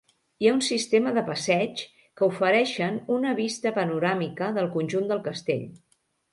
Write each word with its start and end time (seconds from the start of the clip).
Hi 0.43 0.47
ha 0.47 0.53
un 0.53 0.61
sistema 0.67 1.11
de 1.17 1.23
passeigs 1.27 1.83
que 2.21 2.25
oferixen 2.29 2.99
una 3.19 3.35
vista 3.43 3.75
panoràmica 3.79 4.51
del 4.59 4.73
conjunt 4.81 5.11
del 5.15 5.25
castell. 5.33 5.65